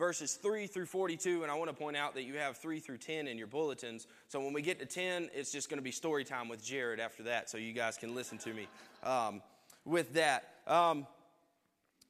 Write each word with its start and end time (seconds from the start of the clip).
verses 0.00 0.32
3 0.32 0.66
through 0.66 0.86
42, 0.86 1.42
and 1.42 1.52
I 1.52 1.54
want 1.54 1.68
to 1.68 1.76
point 1.76 1.94
out 1.94 2.14
that 2.14 2.22
you 2.22 2.38
have 2.38 2.56
3 2.56 2.80
through 2.80 2.96
10 2.96 3.28
in 3.28 3.36
your 3.36 3.46
bulletins. 3.46 4.06
So 4.28 4.40
when 4.40 4.54
we 4.54 4.62
get 4.62 4.78
to 4.78 4.86
10, 4.86 5.28
it's 5.34 5.52
just 5.52 5.68
going 5.68 5.76
to 5.78 5.84
be 5.84 5.90
story 5.90 6.24
time 6.24 6.48
with 6.48 6.64
Jared 6.64 6.98
after 6.98 7.24
that, 7.24 7.50
so 7.50 7.58
you 7.58 7.74
guys 7.74 7.98
can 7.98 8.14
listen 8.14 8.38
to 8.38 8.54
me 8.54 8.66
um, 9.04 9.42
with 9.84 10.14
that. 10.14 10.54
Um, 10.66 11.06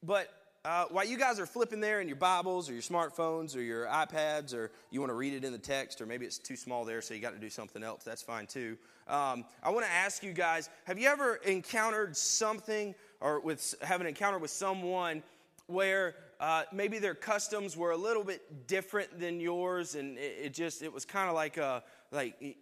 but 0.05 0.33
uh, 0.65 0.85
while 0.91 1.05
you 1.05 1.19
guys 1.19 1.41
are 1.41 1.47
flipping 1.47 1.81
there 1.81 2.01
in 2.01 2.07
your 2.07 2.17
Bibles 2.17 2.71
or 2.71 2.75
your 2.75 2.83
smartphones 2.83 3.57
or 3.57 3.61
your 3.61 3.87
iPads, 3.87 4.55
or 4.55 4.71
you 4.93 5.01
want 5.01 5.11
to 5.11 5.17
read 5.17 5.35
it 5.35 5.43
in 5.43 5.51
the 5.51 5.59
text, 5.59 6.01
or 6.01 6.07
maybe 6.07 6.25
it's 6.25 6.39
too 6.39 6.57
small 6.57 6.85
there, 6.85 7.03
so 7.03 7.13
you 7.13 7.21
got 7.21 7.35
to 7.35 7.41
do 7.41 7.51
something 7.51 7.83
else, 7.83 8.05
that's 8.05 8.23
fine 8.23 8.47
too. 8.47 8.79
Um, 9.09 9.45
I 9.65 9.71
want 9.71 9.85
to 9.85 9.91
ask 9.91 10.23
you 10.23 10.33
guys 10.33 10.71
have 10.85 10.97
you 10.97 11.09
ever 11.09 11.41
encountered 11.45 12.17
something 12.17 12.95
or 13.21 13.41
with, 13.41 13.75
have 13.83 14.01
an 14.01 14.07
encounter 14.07 14.39
with 14.39 14.53
someone 14.53 15.25
where 15.67 16.15
uh, 16.41 16.63
maybe 16.73 16.99
their 16.99 17.15
customs 17.15 17.77
were 17.77 17.91
a 17.91 17.97
little 17.97 18.25
bit 18.25 18.67
different 18.67 19.21
than 19.21 19.41
yours, 19.41 19.95
and 19.95 20.17
it, 20.17 20.39
it 20.45 20.55
just, 20.55 20.83
it 20.83 20.93
was 20.93 21.05
kind 21.05 21.29
of 21.29 21.35
like, 21.35 21.59
a, 21.59 21.85
like 22.11 22.57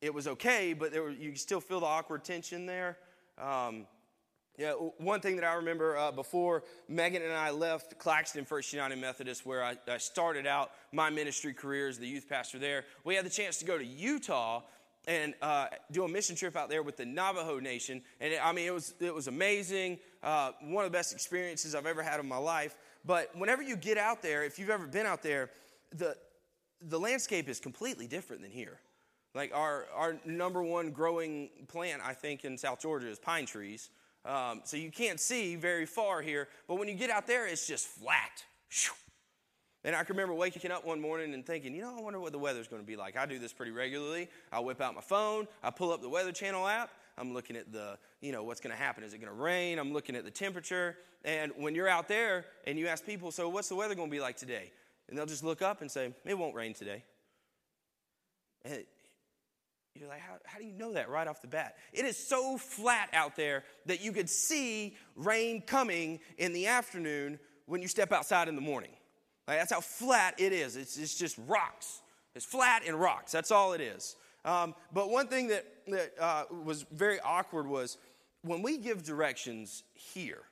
it 0.00 0.14
was 0.14 0.28
okay, 0.28 0.72
but 0.72 0.92
there 0.92 1.02
were, 1.02 1.10
you 1.10 1.34
still 1.34 1.60
feel 1.60 1.80
the 1.80 1.86
awkward 1.86 2.24
tension 2.24 2.64
there? 2.64 2.96
Um, 3.36 3.86
yeah, 4.56 4.72
one 4.98 5.20
thing 5.20 5.34
that 5.34 5.44
I 5.44 5.54
remember 5.54 5.98
uh, 5.98 6.12
before 6.12 6.62
Megan 6.88 7.22
and 7.22 7.32
I 7.32 7.50
left 7.50 7.98
Claxton 7.98 8.44
First 8.44 8.72
United 8.72 8.98
Methodist, 8.98 9.44
where 9.44 9.64
I, 9.64 9.76
I, 9.88 9.98
started 9.98 10.46
out 10.46 10.70
my 10.92 11.10
ministry 11.10 11.52
career 11.52 11.88
as 11.88 11.98
the 11.98 12.06
youth 12.06 12.28
pastor 12.28 12.60
there, 12.60 12.84
we 13.02 13.16
had 13.16 13.26
the 13.26 13.30
chance 13.30 13.58
to 13.58 13.64
go 13.64 13.76
to 13.76 13.84
Utah 13.84 14.62
and 15.08 15.34
uh, 15.42 15.66
do 15.90 16.04
a 16.04 16.08
mission 16.08 16.36
trip 16.36 16.56
out 16.56 16.68
there 16.68 16.84
with 16.84 16.96
the 16.96 17.04
Navajo 17.04 17.58
Nation. 17.58 18.00
And 18.20 18.32
it, 18.32 18.40
I 18.42 18.52
mean, 18.52 18.66
it 18.66 18.72
was, 18.72 18.94
it 19.00 19.12
was 19.12 19.26
amazing, 19.26 19.98
uh, 20.22 20.52
one 20.62 20.84
of 20.84 20.92
the 20.92 20.96
best 20.96 21.12
experiences 21.12 21.74
I've 21.74 21.86
ever 21.86 22.02
had 22.02 22.20
in 22.20 22.28
my 22.28 22.36
life. 22.36 22.76
But 23.04 23.30
whenever 23.36 23.62
you 23.62 23.76
get 23.76 23.98
out 23.98 24.22
there, 24.22 24.44
if 24.44 24.58
you've 24.58 24.70
ever 24.70 24.86
been 24.86 25.06
out 25.06 25.22
there, 25.22 25.50
the, 25.94 26.16
the 26.80 26.98
landscape 26.98 27.48
is 27.48 27.60
completely 27.60 28.06
different 28.06 28.42
than 28.42 28.50
here. 28.50 28.78
Like 29.34 29.52
our, 29.54 29.86
our 29.94 30.16
number 30.24 30.62
one 30.62 30.90
growing 30.90 31.50
plant, 31.68 32.02
I 32.04 32.14
think, 32.14 32.44
in 32.44 32.56
South 32.56 32.80
Georgia 32.80 33.08
is 33.08 33.18
pine 33.18 33.46
trees. 33.46 33.90
Um, 34.24 34.62
so 34.64 34.76
you 34.76 34.90
can't 34.90 35.20
see 35.20 35.54
very 35.54 35.84
far 35.84 36.22
here, 36.22 36.48
but 36.66 36.76
when 36.76 36.88
you 36.88 36.94
get 36.94 37.10
out 37.10 37.26
there, 37.26 37.46
it's 37.46 37.66
just 37.66 37.86
flat. 37.86 38.44
And 39.84 39.94
I 39.94 40.02
can 40.02 40.16
remember 40.16 40.34
waking 40.34 40.70
up 40.70 40.86
one 40.86 40.98
morning 40.98 41.34
and 41.34 41.44
thinking, 41.44 41.74
you 41.74 41.82
know, 41.82 41.94
I 41.98 42.00
wonder 42.00 42.18
what 42.18 42.32
the 42.32 42.38
weather's 42.38 42.66
going 42.66 42.80
to 42.80 42.86
be 42.86 42.96
like. 42.96 43.18
I 43.18 43.26
do 43.26 43.38
this 43.38 43.52
pretty 43.52 43.72
regularly. 43.72 44.30
I 44.50 44.60
whip 44.60 44.80
out 44.80 44.94
my 44.94 45.02
phone, 45.02 45.46
I 45.62 45.70
pull 45.70 45.92
up 45.92 46.00
the 46.00 46.08
Weather 46.08 46.32
Channel 46.32 46.66
app. 46.66 46.90
I'm 47.16 47.32
looking 47.32 47.56
at 47.56 47.72
the, 47.72 47.98
you 48.20 48.32
know, 48.32 48.42
what's 48.42 48.60
going 48.60 48.74
to 48.74 48.82
happen. 48.82 49.04
Is 49.04 49.14
it 49.14 49.18
going 49.18 49.32
to 49.32 49.40
rain? 49.40 49.78
I'm 49.78 49.92
looking 49.92 50.16
at 50.16 50.24
the 50.24 50.30
temperature. 50.30 50.96
And 51.24 51.52
when 51.56 51.74
you're 51.74 51.88
out 51.88 52.08
there 52.08 52.44
and 52.66 52.78
you 52.78 52.88
ask 52.88 53.04
people, 53.06 53.30
so 53.30 53.48
what's 53.48 53.68
the 53.68 53.76
weather 53.76 53.94
going 53.94 54.08
to 54.08 54.14
be 54.14 54.20
like 54.20 54.36
today? 54.36 54.72
And 55.08 55.16
they'll 55.16 55.26
just 55.26 55.44
look 55.44 55.62
up 55.62 55.80
and 55.80 55.90
say, 55.90 56.12
it 56.24 56.36
won't 56.36 56.54
rain 56.54 56.74
today. 56.74 57.04
And 58.64 58.82
you're 59.94 60.08
like, 60.08 60.20
how, 60.20 60.34
how 60.44 60.58
do 60.58 60.64
you 60.64 60.72
know 60.72 60.94
that 60.94 61.08
right 61.08 61.28
off 61.28 61.40
the 61.40 61.46
bat? 61.46 61.76
It 61.92 62.04
is 62.04 62.16
so 62.16 62.58
flat 62.58 63.10
out 63.12 63.36
there 63.36 63.64
that 63.86 64.02
you 64.02 64.10
could 64.10 64.28
see 64.28 64.96
rain 65.14 65.62
coming 65.62 66.20
in 66.36 66.52
the 66.52 66.66
afternoon 66.66 67.38
when 67.66 67.80
you 67.80 67.88
step 67.88 68.12
outside 68.12 68.48
in 68.48 68.56
the 68.56 68.60
morning. 68.60 68.90
Like, 69.46 69.58
that's 69.58 69.72
how 69.72 69.80
flat 69.80 70.34
it 70.38 70.52
is. 70.52 70.76
It's, 70.76 70.96
it's 70.96 71.14
just 71.14 71.38
rocks. 71.46 72.00
It's 72.34 72.44
flat 72.44 72.82
and 72.86 72.98
rocks. 72.98 73.30
That's 73.30 73.52
all 73.52 73.72
it 73.72 73.80
is. 73.80 74.16
Um, 74.44 74.74
but 74.92 75.10
one 75.10 75.28
thing 75.28 75.48
that, 75.48 75.64
that 75.88 76.12
uh, 76.20 76.44
was 76.64 76.84
very 76.92 77.18
awkward 77.20 77.66
was 77.66 77.98
when 78.42 78.62
we 78.62 78.76
give 78.76 79.02
directions 79.02 79.84
here, 79.94 80.42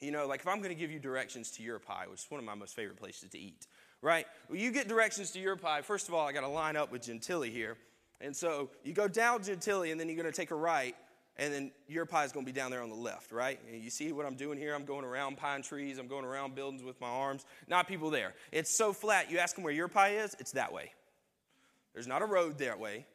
you 0.00 0.10
know, 0.10 0.26
like 0.26 0.40
if 0.40 0.48
I'm 0.48 0.58
going 0.58 0.74
to 0.74 0.80
give 0.80 0.90
you 0.90 0.98
directions 0.98 1.50
to 1.52 1.62
your 1.62 1.78
pie, 1.78 2.06
which 2.08 2.20
is 2.20 2.30
one 2.30 2.38
of 2.38 2.46
my 2.46 2.54
most 2.54 2.74
favorite 2.74 2.96
places 2.96 3.28
to 3.30 3.38
eat, 3.38 3.66
right? 4.00 4.26
Well, 4.48 4.58
you 4.58 4.72
get 4.72 4.88
directions 4.88 5.30
to 5.32 5.38
your 5.38 5.56
pie. 5.56 5.82
First 5.82 6.08
of 6.08 6.14
all, 6.14 6.26
I 6.26 6.32
got 6.32 6.40
to 6.40 6.48
line 6.48 6.76
up 6.76 6.90
with 6.90 7.02
Gentilly 7.02 7.50
here. 7.50 7.76
And 8.22 8.34
so 8.34 8.70
you 8.84 8.92
go 8.92 9.08
down 9.08 9.42
Gentilly, 9.42 9.90
and 9.90 10.00
then 10.00 10.08
you're 10.08 10.16
going 10.16 10.30
to 10.30 10.36
take 10.36 10.50
a 10.50 10.56
right, 10.56 10.94
and 11.36 11.52
then 11.52 11.70
your 11.88 12.04
pie 12.04 12.24
is 12.24 12.32
going 12.32 12.44
to 12.44 12.52
be 12.52 12.58
down 12.58 12.70
there 12.70 12.82
on 12.82 12.90
the 12.90 12.94
left, 12.94 13.32
right? 13.32 13.58
And 13.70 13.82
you 13.82 13.90
see 13.90 14.12
what 14.12 14.26
I'm 14.26 14.34
doing 14.34 14.58
here? 14.58 14.74
I'm 14.74 14.84
going 14.84 15.04
around 15.04 15.36
pine 15.36 15.62
trees, 15.62 15.98
I'm 15.98 16.08
going 16.08 16.24
around 16.24 16.54
buildings 16.54 16.82
with 16.82 17.00
my 17.00 17.08
arms. 17.08 17.46
Not 17.66 17.88
people 17.88 18.10
there. 18.10 18.34
It's 18.52 18.70
so 18.70 18.92
flat. 18.92 19.30
You 19.30 19.38
ask 19.38 19.54
them 19.54 19.64
where 19.64 19.72
your 19.72 19.88
pie 19.88 20.16
is, 20.16 20.36
it's 20.38 20.52
that 20.52 20.72
way. 20.72 20.92
There's 21.94 22.06
not 22.06 22.22
a 22.22 22.26
road 22.26 22.58
that 22.58 22.78
way. 22.78 23.06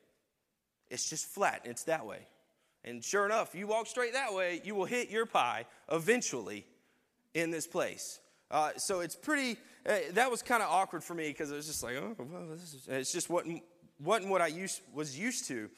It's 0.89 1.09
just 1.09 1.25
flat. 1.27 1.61
It's 1.65 1.83
that 1.83 2.05
way. 2.05 2.19
And 2.83 3.03
sure 3.03 3.25
enough, 3.25 3.55
you 3.55 3.65
walk 3.67 3.87
straight 3.87 4.13
that 4.13 4.33
way, 4.33 4.61
you 4.63 4.75
will 4.75 4.85
hit 4.85 5.09
your 5.09 5.25
pie 5.25 5.65
eventually 5.91 6.65
in 7.33 7.49
this 7.49 7.65
place. 7.65 8.19
Uh, 8.51 8.71
so 8.77 8.99
it's 8.99 9.15
pretty, 9.15 9.57
uh, 9.87 9.97
that 10.11 10.29
was 10.29 10.43
kind 10.43 10.61
of 10.61 10.69
awkward 10.69 11.03
for 11.03 11.15
me 11.15 11.27
because 11.29 11.51
it 11.51 11.55
was 11.55 11.65
just 11.65 11.81
like, 11.81 11.95
oh, 11.95 12.15
well, 12.19 12.45
this 12.51 12.73
is, 12.75 12.87
it's 12.87 13.11
just 13.11 13.27
what 13.29 13.45
wasn't 13.99 14.29
what 14.29 14.41
I 14.41 14.47
used, 14.47 14.81
was 14.93 15.17
used 15.17 15.47
to. 15.47 15.69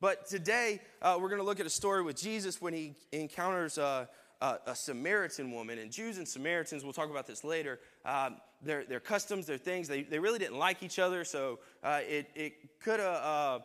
But 0.00 0.26
today, 0.26 0.80
uh, 1.00 1.16
we're 1.20 1.28
going 1.28 1.40
to 1.40 1.46
look 1.46 1.60
at 1.60 1.66
a 1.66 1.70
story 1.70 2.02
with 2.02 2.16
Jesus 2.16 2.60
when 2.60 2.74
he 2.74 2.94
encounters 3.12 3.78
a, 4.40 4.74
Samaritan 4.74 5.50
woman. 5.50 5.78
And 5.78 5.90
Jews 5.90 6.18
and 6.18 6.26
Samaritans, 6.26 6.84
we'll 6.84 6.92
talk 6.92 7.10
about 7.10 7.26
this 7.26 7.44
later, 7.44 7.80
um, 8.04 8.36
their, 8.62 8.84
their 8.84 9.00
customs, 9.00 9.46
their 9.46 9.58
things, 9.58 9.88
they, 9.88 10.02
they 10.02 10.18
really 10.18 10.38
didn't 10.38 10.58
like 10.58 10.82
each 10.82 10.98
other. 10.98 11.24
So 11.24 11.60
uh, 11.82 12.00
it, 12.02 12.30
it 12.34 12.80
could 12.80 13.00
have. 13.00 13.22
Uh, 13.22 13.58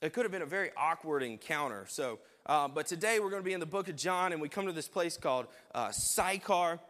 it 0.00 0.12
could 0.12 0.24
have 0.24 0.32
been 0.32 0.42
a 0.42 0.46
very 0.46 0.72
awkward 0.76 1.22
encounter. 1.22 1.86
So, 1.88 2.18
uh, 2.46 2.66
but 2.66 2.88
today 2.88 3.20
we're 3.20 3.30
going 3.30 3.40
to 3.40 3.46
be 3.46 3.52
in 3.52 3.60
the 3.60 3.66
book 3.66 3.86
of 3.86 3.94
John, 3.94 4.32
and 4.32 4.42
we 4.42 4.48
come 4.48 4.66
to 4.66 4.72
this 4.72 4.88
place 4.88 5.16
called 5.16 5.46
uh, 5.76 5.92
Sychar 5.92 6.80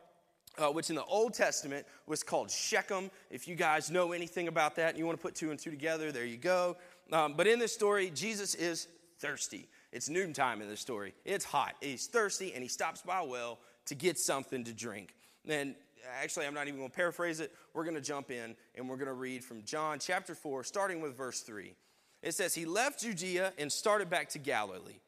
uh, 0.58 0.70
which 0.70 0.90
in 0.90 0.96
the 0.96 1.04
Old 1.04 1.34
Testament 1.34 1.86
was 2.06 2.22
called 2.22 2.50
Shechem. 2.50 3.10
If 3.30 3.48
you 3.48 3.54
guys 3.54 3.90
know 3.90 4.12
anything 4.12 4.48
about 4.48 4.76
that 4.76 4.90
and 4.90 4.98
you 4.98 5.06
want 5.06 5.18
to 5.18 5.22
put 5.22 5.34
two 5.34 5.50
and 5.50 5.58
two 5.58 5.70
together, 5.70 6.12
there 6.12 6.24
you 6.24 6.36
go. 6.36 6.76
Um, 7.10 7.34
but 7.36 7.46
in 7.46 7.58
this 7.58 7.72
story, 7.72 8.10
Jesus 8.10 8.54
is 8.54 8.88
thirsty. 9.18 9.68
It's 9.92 10.08
noontime 10.08 10.62
in 10.62 10.68
this 10.68 10.80
story. 10.80 11.14
It's 11.24 11.44
hot. 11.44 11.74
He's 11.80 12.06
thirsty 12.06 12.52
and 12.54 12.62
he 12.62 12.68
stops 12.68 13.02
by 13.02 13.20
a 13.20 13.24
well 13.24 13.58
to 13.86 13.94
get 13.94 14.18
something 14.18 14.64
to 14.64 14.72
drink. 14.72 15.14
And 15.46 15.74
actually, 16.22 16.46
I'm 16.46 16.54
not 16.54 16.68
even 16.68 16.78
going 16.78 16.90
to 16.90 16.96
paraphrase 16.96 17.40
it. 17.40 17.52
We're 17.74 17.84
going 17.84 17.96
to 17.96 18.00
jump 18.00 18.30
in 18.30 18.56
and 18.74 18.88
we're 18.88 18.96
going 18.96 19.08
to 19.08 19.14
read 19.14 19.44
from 19.44 19.62
John 19.64 19.98
chapter 19.98 20.34
4, 20.34 20.64
starting 20.64 21.00
with 21.00 21.16
verse 21.16 21.40
3. 21.40 21.74
It 22.22 22.34
says, 22.34 22.54
He 22.54 22.64
left 22.64 23.02
Judea 23.02 23.52
and 23.58 23.70
started 23.70 24.08
back 24.08 24.30
to 24.30 24.38
Galilee 24.38 25.00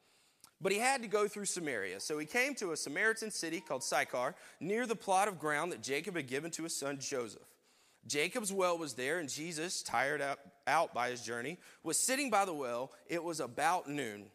but 0.61 0.71
he 0.71 0.79
had 0.79 1.01
to 1.01 1.07
go 1.07 1.27
through 1.27 1.45
Samaria. 1.45 1.99
So 1.99 2.17
he 2.17 2.25
came 2.25 2.55
to 2.55 2.71
a 2.71 2.77
Samaritan 2.77 3.31
city 3.31 3.59
called 3.59 3.83
Sychar, 3.83 4.35
near 4.59 4.87
the 4.87 4.95
plot 4.95 5.27
of 5.27 5.39
ground 5.39 5.71
that 5.71 5.83
Jacob 5.83 6.15
had 6.15 6.27
given 6.27 6.51
to 6.51 6.63
his 6.63 6.75
son 6.75 6.97
Joseph. 6.99 7.41
Jacob's 8.07 8.53
well 8.53 8.77
was 8.77 8.93
there, 8.93 9.19
and 9.19 9.27
Jesus, 9.27 9.81
tired 9.81 10.21
out, 10.21 10.39
out 10.67 10.93
by 10.93 11.09
his 11.09 11.21
journey, 11.21 11.57
was 11.83 11.99
sitting 11.99 12.29
by 12.29 12.45
the 12.45 12.53
well. 12.53 12.91
It 13.07 13.23
was 13.23 13.39
about 13.39 13.89
noon. 13.89 14.25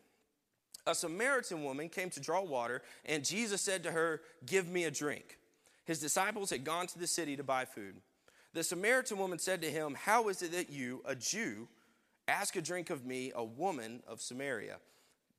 A 0.86 0.94
Samaritan 0.94 1.62
woman 1.62 1.88
came 1.88 2.10
to 2.10 2.20
draw 2.20 2.42
water, 2.42 2.82
and 3.04 3.24
Jesus 3.24 3.60
said 3.60 3.82
to 3.82 3.92
her, 3.92 4.22
Give 4.46 4.68
me 4.68 4.84
a 4.84 4.91
drink. 4.91 5.38
His 5.84 6.00
disciples 6.00 6.50
had 6.50 6.64
gone 6.64 6.86
to 6.88 6.98
the 6.98 7.06
city 7.06 7.36
to 7.36 7.42
buy 7.42 7.64
food. 7.64 7.96
The 8.52 8.64
Samaritan 8.64 9.18
woman 9.18 9.38
said 9.38 9.62
to 9.62 9.70
him, 9.70 9.94
How 9.94 10.28
is 10.28 10.42
it 10.42 10.52
that 10.52 10.70
you, 10.70 11.02
a 11.04 11.14
Jew, 11.14 11.68
ask 12.26 12.56
a 12.56 12.62
drink 12.62 12.91
of 12.91 13.04
me, 13.04 13.32
a 13.34 13.44
woman 13.44 14.02
of 14.08 14.20
Samaria? 14.20 14.76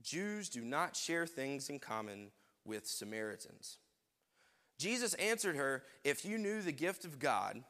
Jews 0.02 0.50
do 0.50 0.62
not 0.62 0.96
share 0.96 1.28
things 1.28 1.70
in 1.70 1.80
common 1.80 2.32
with 2.66 2.88
Samaritans. 2.88 3.78
Jesus 4.78 5.14
answered 5.16 5.56
her, 5.56 5.84
If 6.04 6.26
you 6.26 6.38
knew 6.38 6.62
the 6.62 6.72
gift 6.72 7.06
of 7.06 7.20
God 7.20 7.64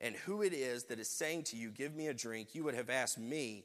and 0.00 0.16
who 0.16 0.42
it 0.42 0.52
is 0.52 0.84
that 0.84 0.98
is 0.98 1.08
saying 1.08 1.44
to 1.44 1.56
you, 1.56 1.70
Give 1.70 1.94
me 1.94 2.08
a 2.08 2.14
drink, 2.14 2.54
you 2.54 2.64
would 2.64 2.74
have 2.74 2.90
asked 2.90 3.18
me, 3.18 3.64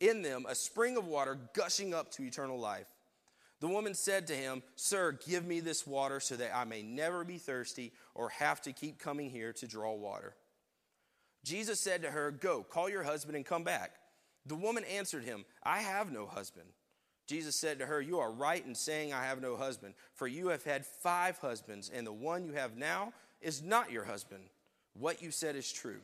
in 0.00 0.22
them 0.22 0.46
a 0.48 0.54
spring 0.54 0.96
of 0.96 1.06
water 1.06 1.38
gushing 1.54 1.94
up 1.94 2.10
to 2.12 2.22
eternal 2.22 2.58
life. 2.58 2.86
The 3.60 3.68
woman 3.68 3.94
said 3.94 4.26
to 4.28 4.34
him, 4.34 4.62
Sir, 4.76 5.18
give 5.26 5.44
me 5.44 5.60
this 5.60 5.86
water 5.86 6.20
so 6.20 6.36
that 6.36 6.54
I 6.54 6.64
may 6.64 6.82
never 6.82 7.24
be 7.24 7.38
thirsty 7.38 7.92
or 8.14 8.28
have 8.30 8.60
to 8.62 8.72
keep 8.72 8.98
coming 8.98 9.30
here 9.30 9.52
to 9.54 9.66
draw 9.66 9.94
water. 9.94 10.34
Jesus 11.44 11.80
said 11.80 12.02
to 12.02 12.10
her, 12.10 12.30
Go, 12.30 12.62
call 12.62 12.88
your 12.88 13.02
husband 13.02 13.36
and 13.36 13.44
come 13.44 13.64
back. 13.64 13.92
The 14.46 14.54
woman 14.54 14.84
answered 14.84 15.24
him, 15.24 15.44
I 15.62 15.80
have 15.80 16.12
no 16.12 16.26
husband. 16.26 16.68
Jesus 17.26 17.56
said 17.56 17.78
to 17.78 17.86
her, 17.86 18.00
You 18.00 18.18
are 18.20 18.30
right 18.30 18.64
in 18.64 18.74
saying, 18.74 19.12
I 19.12 19.24
have 19.24 19.42
no 19.42 19.56
husband, 19.56 19.94
for 20.14 20.26
you 20.26 20.48
have 20.48 20.64
had 20.64 20.86
five 20.86 21.38
husbands, 21.38 21.90
and 21.92 22.06
the 22.06 22.12
one 22.12 22.44
you 22.44 22.52
have 22.52 22.76
now 22.76 23.12
is 23.40 23.62
not 23.62 23.92
your 23.92 24.04
husband. 24.04 24.44
What 24.94 25.20
you 25.22 25.30
said 25.30 25.54
is 25.54 25.70
true. 25.70 26.00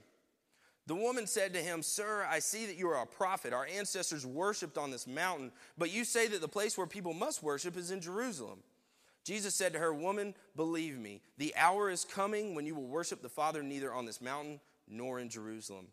The 0.87 0.95
woman 0.95 1.27
said 1.27 1.55
to 1.55 1.61
him, 1.61 1.83
Sir, 1.83 2.27
I 2.29 2.41
see 2.41 2.67
that 2.67 2.77
you 2.77 2.89
are 2.89 3.03
a 3.03 3.07
prophet. 3.07 3.53
Our 3.55 3.67
ancestors 3.67 4.27
worshiped 4.27 4.77
on 4.77 4.91
this 4.91 5.07
mountain, 5.07 5.51
but 5.79 5.91
you 5.91 6.05
say 6.05 6.27
that 6.29 6.43
the 6.43 6.49
place 6.49 6.77
where 6.77 6.87
people 6.87 7.15
must 7.15 7.43
worship 7.43 7.77
is 7.77 7.91
in 7.91 8.01
Jerusalem. 8.01 8.59
Jesus 9.25 9.55
said 9.55 9.73
to 9.73 9.79
her, 9.79 9.95
Woman, 9.95 10.35
believe 10.55 10.99
me, 10.99 11.23
the 11.39 11.55
hour 11.57 11.89
is 11.89 12.05
coming 12.05 12.55
when 12.55 12.67
you 12.67 12.75
will 12.75 12.87
worship 12.87 13.23
the 13.23 13.31
Father 13.31 13.63
neither 13.63 13.95
on 13.95 14.05
this 14.05 14.21
mountain 14.21 14.61
nor 14.87 15.19
in 15.19 15.31
Jerusalem. 15.31 15.87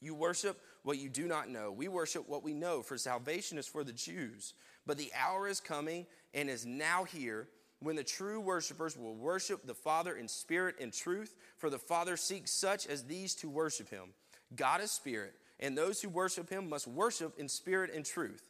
You 0.00 0.14
worship 0.14 0.60
what 0.82 0.98
you 0.98 1.08
do 1.08 1.28
not 1.28 1.48
know. 1.48 1.70
We 1.70 1.86
worship 1.86 2.28
what 2.28 2.42
we 2.42 2.54
know, 2.54 2.82
for 2.82 2.98
salvation 2.98 3.58
is 3.58 3.66
for 3.66 3.84
the 3.84 3.92
Jews. 3.92 4.54
But 4.86 4.96
the 4.96 5.12
hour 5.16 5.46
is 5.46 5.60
coming 5.60 6.06
and 6.34 6.48
is 6.48 6.66
now 6.66 7.04
here 7.04 7.48
when 7.80 7.96
the 7.96 8.04
true 8.04 8.40
worshipers 8.40 8.96
will 8.96 9.14
worship 9.14 9.66
the 9.66 9.74
Father 9.74 10.16
in 10.16 10.28
spirit 10.28 10.76
and 10.80 10.92
truth, 10.92 11.34
for 11.56 11.70
the 11.70 11.78
Father 11.78 12.16
seeks 12.16 12.50
such 12.50 12.86
as 12.86 13.04
these 13.04 13.34
to 13.36 13.48
worship 13.48 13.88
him. 13.88 14.14
God 14.56 14.80
is 14.80 14.90
spirit, 14.90 15.34
and 15.60 15.76
those 15.76 16.00
who 16.00 16.08
worship 16.08 16.50
him 16.50 16.68
must 16.68 16.88
worship 16.88 17.38
in 17.38 17.48
spirit 17.48 17.92
and 17.94 18.04
truth. 18.04 18.48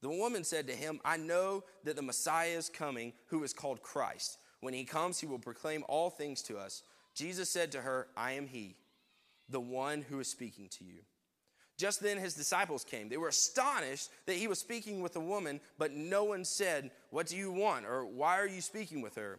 The 0.00 0.10
woman 0.10 0.44
said 0.44 0.66
to 0.68 0.74
him, 0.74 1.00
I 1.04 1.16
know 1.16 1.64
that 1.84 1.96
the 1.96 2.02
Messiah 2.02 2.56
is 2.56 2.68
coming, 2.68 3.14
who 3.26 3.42
is 3.42 3.52
called 3.52 3.82
Christ. 3.82 4.38
When 4.60 4.74
he 4.74 4.84
comes, 4.84 5.18
he 5.18 5.26
will 5.26 5.38
proclaim 5.38 5.84
all 5.88 6.10
things 6.10 6.42
to 6.42 6.58
us. 6.58 6.82
Jesus 7.14 7.50
said 7.50 7.72
to 7.72 7.80
her, 7.80 8.08
I 8.16 8.32
am 8.32 8.46
he, 8.46 8.76
the 9.48 9.60
one 9.60 10.02
who 10.02 10.20
is 10.20 10.28
speaking 10.28 10.68
to 10.78 10.84
you. 10.84 11.00
Just 11.78 12.02
then 12.02 12.18
his 12.18 12.34
disciples 12.34 12.82
came. 12.82 13.08
They 13.08 13.16
were 13.16 13.28
astonished 13.28 14.10
that 14.26 14.34
he 14.34 14.48
was 14.48 14.58
speaking 14.58 15.00
with 15.00 15.14
a 15.14 15.20
woman, 15.20 15.60
but 15.78 15.92
no 15.92 16.24
one 16.24 16.44
said, 16.44 16.90
What 17.10 17.28
do 17.28 17.36
you 17.36 17.52
want? 17.52 17.86
or 17.86 18.04
Why 18.04 18.38
are 18.38 18.48
you 18.48 18.60
speaking 18.60 19.00
with 19.00 19.14
her? 19.14 19.38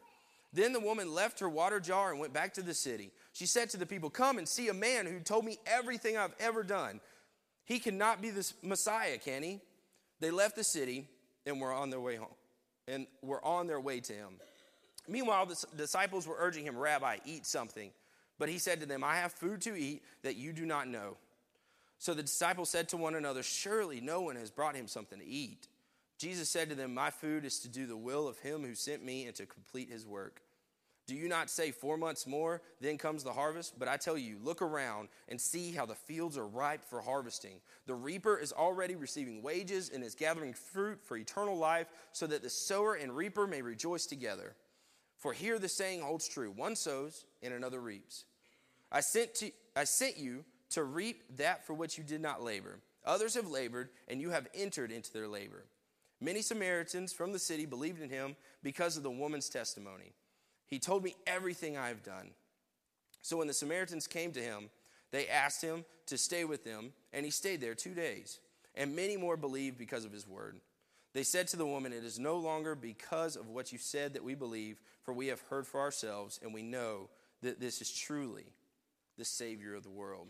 Then 0.53 0.71
the 0.71 0.79
woman 0.79 1.13
left 1.13 1.41
her 1.41 1.49
water 1.49 1.81
jar 1.81 2.11
and 2.11 2.19
went 2.19 2.33
back 2.33 2.53
to 2.55 2.63
the 2.63 2.73
city. 2.73 3.11
She 3.33 3.45
said 3.45 3.69
to 3.71 3.77
the 3.77 3.85
people, 3.85 4.09
Come 4.09 4.37
and 4.37 4.47
see 4.47 4.69
a 4.69 4.73
man 4.73 5.05
who 5.05 5.19
told 5.19 5.43
me 5.43 5.57
everything 5.67 6.17
I've 6.17 6.33
ever 6.39 6.63
done. 6.63 7.01
He 7.65 7.77
cannot 7.77 8.21
be 8.21 8.29
the 8.29 8.49
Messiah, 8.63 9.17
can 9.17 9.43
he? 9.43 9.59
They 10.21 10.31
left 10.31 10.55
the 10.55 10.63
city 10.63 11.07
and 11.45 11.59
were 11.59 11.73
on 11.73 11.89
their 11.89 11.99
way 11.99 12.15
home, 12.15 12.33
and 12.87 13.05
were 13.21 13.43
on 13.45 13.67
their 13.67 13.81
way 13.81 13.99
to 13.99 14.13
him. 14.13 14.39
Meanwhile, 15.09 15.47
the 15.47 15.65
disciples 15.75 16.25
were 16.25 16.35
urging 16.39 16.63
him, 16.63 16.77
Rabbi, 16.77 17.17
eat 17.25 17.45
something. 17.45 17.91
But 18.37 18.47
he 18.47 18.57
said 18.59 18.79
to 18.79 18.85
them, 18.85 19.03
I 19.03 19.17
have 19.17 19.33
food 19.33 19.61
to 19.61 19.75
eat 19.75 20.03
that 20.23 20.37
you 20.37 20.53
do 20.53 20.65
not 20.65 20.87
know. 20.87 21.17
So 21.99 22.13
the 22.13 22.23
disciples 22.23 22.69
said 22.69 22.89
to 22.89 22.97
one 22.97 23.13
another, 23.13 23.43
Surely 23.43 23.99
no 23.99 24.21
one 24.21 24.37
has 24.37 24.49
brought 24.49 24.75
him 24.75 24.87
something 24.87 25.19
to 25.19 25.25
eat. 25.25 25.67
Jesus 26.17 26.49
said 26.49 26.69
to 26.69 26.75
them, 26.75 26.93
My 26.93 27.11
food 27.11 27.45
is 27.45 27.59
to 27.59 27.67
do 27.67 27.85
the 27.85 27.97
will 27.97 28.27
of 28.27 28.39
him 28.39 28.63
who 28.63 28.73
sent 28.73 29.03
me 29.03 29.25
and 29.25 29.35
to 29.35 29.45
complete 29.45 29.89
his 29.89 30.05
work. 30.07 30.41
Do 31.07 31.15
you 31.15 31.27
not 31.27 31.49
say 31.49 31.71
four 31.71 31.97
months 31.97 32.27
more, 32.27 32.61
then 32.79 32.97
comes 32.97 33.23
the 33.23 33.33
harvest? 33.33 33.79
But 33.79 33.87
I 33.87 33.97
tell 33.97 34.17
you, 34.17 34.37
look 34.41 34.61
around 34.61 35.09
and 35.27 35.41
see 35.41 35.71
how 35.71 35.85
the 35.85 35.95
fields 35.95 36.37
are 36.37 36.47
ripe 36.47 36.85
for 36.85 37.01
harvesting. 37.01 37.61
The 37.85 37.95
reaper 37.95 38.37
is 38.37 38.53
already 38.53 38.95
receiving 38.95 39.41
wages 39.41 39.89
and 39.89 40.03
is 40.03 40.13
gathering 40.13 40.53
fruit 40.53 40.99
for 41.03 41.17
eternal 41.17 41.57
life, 41.57 41.87
so 42.13 42.27
that 42.27 42.43
the 42.43 42.49
sower 42.49 42.93
and 42.93 43.15
reaper 43.15 43.47
may 43.47 43.61
rejoice 43.61 44.05
together. 44.05 44.55
For 45.17 45.33
here 45.33 45.59
the 45.59 45.67
saying 45.67 46.01
holds 46.01 46.27
true 46.27 46.51
one 46.51 46.75
sows 46.75 47.25
and 47.41 47.53
another 47.53 47.81
reaps. 47.81 48.25
I 48.91 49.01
sent, 49.01 49.35
to, 49.35 49.51
I 49.75 49.83
sent 49.83 50.17
you 50.17 50.45
to 50.71 50.83
reap 50.83 51.37
that 51.37 51.65
for 51.65 51.73
which 51.73 51.97
you 51.97 52.03
did 52.03 52.21
not 52.21 52.43
labor. 52.43 52.79
Others 53.05 53.35
have 53.35 53.49
labored, 53.49 53.89
and 54.07 54.21
you 54.21 54.29
have 54.29 54.47
entered 54.53 54.91
into 54.91 55.11
their 55.11 55.27
labor. 55.27 55.65
Many 56.21 56.41
Samaritans 56.41 57.13
from 57.13 57.31
the 57.31 57.39
city 57.39 57.65
believed 57.65 58.01
in 58.01 58.09
him 58.09 58.35
because 58.61 58.97
of 58.97 59.03
the 59.03 59.09
woman's 59.09 59.49
testimony. 59.49 60.13
He 60.65 60.79
told 60.79 61.03
me 61.03 61.15
everything 61.25 61.77
I 61.77 61.87
have 61.87 62.03
done. 62.03 62.31
So 63.21 63.37
when 63.37 63.47
the 63.47 63.53
Samaritans 63.53 64.05
came 64.05 64.31
to 64.33 64.41
him, 64.41 64.69
they 65.11 65.27
asked 65.27 65.61
him 65.63 65.85
to 66.07 66.17
stay 66.17 66.45
with 66.45 66.63
them, 66.63 66.93
and 67.13 67.25
he 67.25 67.31
stayed 67.31 67.61
there 67.61 67.73
two 67.73 67.93
days. 67.93 68.39
And 68.75 68.95
many 68.95 69.17
more 69.17 69.37
believed 69.37 69.77
because 69.77 70.05
of 70.05 70.11
his 70.11 70.27
word. 70.27 70.59
They 71.13 71.23
said 71.23 71.47
to 71.47 71.57
the 71.57 71.65
woman, 71.65 71.91
It 71.91 72.03
is 72.03 72.19
no 72.19 72.37
longer 72.37 72.75
because 72.75 73.35
of 73.35 73.49
what 73.49 73.71
you 73.71 73.77
said 73.77 74.13
that 74.13 74.23
we 74.23 74.35
believe, 74.35 74.79
for 75.01 75.13
we 75.13 75.27
have 75.27 75.41
heard 75.49 75.65
for 75.65 75.79
ourselves, 75.79 76.39
and 76.43 76.53
we 76.53 76.61
know 76.61 77.09
that 77.41 77.59
this 77.59 77.81
is 77.81 77.91
truly 77.91 78.45
the 79.17 79.25
Savior 79.25 79.73
of 79.73 79.83
the 79.83 79.89
world. 79.89 80.29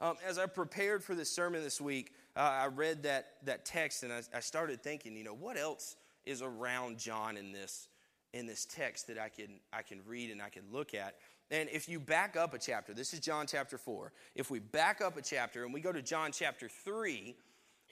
Um, 0.00 0.16
as 0.26 0.38
I 0.38 0.46
prepared 0.46 1.04
for 1.04 1.14
this 1.14 1.30
sermon 1.30 1.62
this 1.62 1.80
week, 1.80 2.14
uh, 2.34 2.40
I 2.40 2.66
read 2.68 3.02
that, 3.02 3.32
that 3.44 3.66
text 3.66 4.02
and 4.02 4.12
I, 4.12 4.22
I, 4.34 4.40
started 4.40 4.82
thinking, 4.82 5.14
you 5.14 5.24
know, 5.24 5.34
what 5.34 5.58
else 5.58 5.96
is 6.24 6.40
around 6.40 6.98
John 6.98 7.36
in 7.36 7.52
this, 7.52 7.88
in 8.32 8.46
this 8.46 8.64
text 8.64 9.08
that 9.08 9.18
I 9.18 9.28
can, 9.28 9.60
I 9.72 9.82
can 9.82 10.00
read 10.06 10.30
and 10.30 10.40
I 10.40 10.48
can 10.48 10.62
look 10.72 10.94
at? 10.94 11.16
And 11.50 11.68
if 11.70 11.86
you 11.86 12.00
back 12.00 12.34
up 12.34 12.54
a 12.54 12.58
chapter, 12.58 12.94
this 12.94 13.12
is 13.12 13.20
John 13.20 13.46
chapter 13.46 13.76
4. 13.76 14.12
If 14.34 14.50
we 14.50 14.58
back 14.58 15.02
up 15.02 15.18
a 15.18 15.22
chapter 15.22 15.64
and 15.64 15.74
we 15.74 15.80
go 15.80 15.92
to 15.92 16.00
John 16.00 16.32
chapter 16.32 16.68
3, 16.68 17.36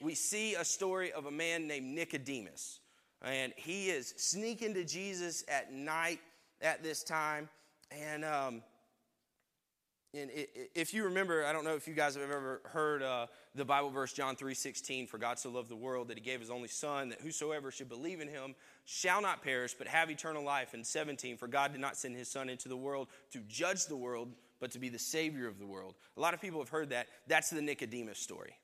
we 0.01 0.15
see 0.15 0.55
a 0.55 0.65
story 0.65 1.11
of 1.11 1.27
a 1.27 1.31
man 1.31 1.67
named 1.67 1.85
Nicodemus. 1.87 2.79
And 3.21 3.53
he 3.55 3.89
is 3.89 4.15
sneaking 4.17 4.73
to 4.75 4.83
Jesus 4.83 5.43
at 5.47 5.73
night 5.73 6.21
at 6.61 6.81
this 6.81 7.03
time. 7.03 7.49
And 7.91 8.23
um, 8.23 8.63
and 10.13 10.31
if 10.73 10.93
you 10.93 11.03
remember, 11.03 11.45
I 11.45 11.53
don't 11.53 11.63
know 11.63 11.75
if 11.75 11.87
you 11.87 11.93
guys 11.93 12.15
have 12.15 12.23
ever 12.23 12.61
heard 12.65 13.03
uh, 13.03 13.27
the 13.53 13.63
Bible 13.63 13.91
verse 13.91 14.11
John 14.11 14.35
3:16, 14.35 15.07
"For 15.07 15.19
God 15.19 15.37
so 15.37 15.51
loved 15.51 15.69
the 15.69 15.75
world 15.75 16.07
that 16.07 16.17
He 16.17 16.21
gave 16.21 16.39
His 16.39 16.49
only 16.49 16.67
Son, 16.67 17.09
that 17.09 17.21
whosoever 17.21 17.69
should 17.69 17.89
believe 17.89 18.19
in 18.19 18.27
Him 18.27 18.55
shall 18.85 19.21
not 19.21 19.43
perish, 19.43 19.75
but 19.75 19.87
have 19.87 20.09
eternal 20.09 20.43
life." 20.43 20.73
And 20.73 20.85
17, 20.85 21.37
"For 21.37 21.47
God 21.47 21.73
did 21.73 21.81
not 21.81 21.95
send 21.95 22.15
His 22.15 22.27
Son 22.27 22.49
into 22.49 22.67
the 22.67 22.77
world 22.77 23.07
to 23.31 23.39
judge 23.41 23.85
the 23.85 23.95
world, 23.95 24.33
but 24.59 24.71
to 24.71 24.79
be 24.79 24.89
the 24.89 24.99
Savior 24.99 25.47
of 25.47 25.59
the 25.59 25.67
world." 25.67 25.95
A 26.17 26.19
lot 26.19 26.33
of 26.33 26.41
people 26.41 26.59
have 26.59 26.69
heard 26.69 26.89
that. 26.89 27.07
That's 27.27 27.51
the 27.51 27.61
Nicodemus 27.61 28.17
story. 28.17 28.57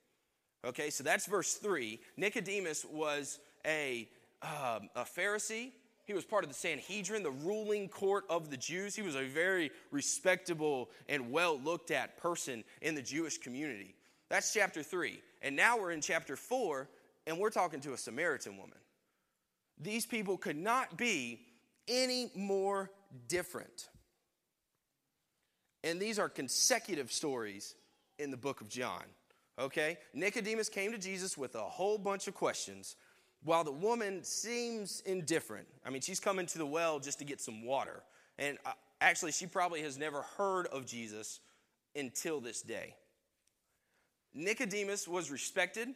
Okay, 0.64 0.90
so 0.90 1.04
that's 1.04 1.28
verse 1.28 1.54
three. 1.54 2.00
Nicodemus 2.18 2.86
was 2.86 3.40
a 3.66 4.10
um, 4.42 4.90
a 4.96 5.04
Pharisee 5.04 5.74
he 6.06 6.14
was 6.14 6.24
part 6.24 6.44
of 6.44 6.50
the 6.50 6.56
Sanhedrin, 6.56 7.24
the 7.24 7.32
ruling 7.32 7.90
court 7.90 8.26
of 8.30 8.50
the 8.50 8.58
Jews. 8.58 8.96
He 8.96 9.02
was 9.02 9.16
a 9.16 9.26
very 9.26 9.72
respectable 9.92 10.90
and 11.10 11.32
well 11.32 11.60
looked 11.60 11.92
at 11.92 12.18
person 12.18 12.64
in 12.82 12.96
the 12.96 13.02
Jewish 13.02 13.40
community. 13.40 13.96
That's 14.30 14.54
chapter 14.54 14.84
three. 14.84 15.20
And 15.42 15.56
now 15.56 15.78
we're 15.78 15.92
in 15.92 16.02
chapter 16.02 16.36
four, 16.36 16.90
and 17.28 17.40
we're 17.40 17.50
talking 17.50 17.80
to 17.82 17.94
a 17.94 17.98
Samaritan 17.98 18.58
woman. 18.58 18.78
These 19.80 20.06
people 20.06 20.38
could 20.38 20.58
not 20.58 20.96
be 20.96 21.42
any 21.88 22.32
more 22.36 22.92
different. 23.28 23.90
And 25.84 26.00
these 26.00 26.18
are 26.18 26.30
consecutive 26.30 27.12
stories 27.12 27.76
in 28.18 28.32
the 28.32 28.38
book 28.38 28.62
of 28.62 28.70
John. 28.70 29.04
Okay? 29.60 29.98
Nicodemus 30.14 30.70
came 30.70 30.92
to 30.92 30.98
Jesus 30.98 31.38
with 31.38 31.56
a 31.56 31.60
whole 31.60 31.98
bunch 31.98 32.28
of 32.28 32.34
questions 32.34 32.96
while 33.46 33.64
the 33.64 33.72
woman 33.72 34.24
seems 34.24 35.02
indifferent. 35.06 35.68
I 35.86 35.92
mean, 35.92 36.02
she's 36.02 36.20
coming 36.20 36.48
to 36.48 36.58
the 36.58 36.66
well 36.66 37.00
just 37.00 37.20
to 37.20 37.26
get 37.26 37.40
some 37.40 37.64
water. 37.64 38.02
And 38.40 38.58
uh, 38.66 38.72
actually, 39.00 39.32
she 39.32 39.46
probably 39.46 39.82
has 39.84 39.98
never 39.98 40.24
heard 40.38 40.68
of 40.68 40.86
Jesus 40.86 41.40
until 41.96 42.42
this 42.42 42.62
day. 42.62 42.96
Nicodemus 44.34 45.08
was 45.08 45.32
respected 45.32 45.90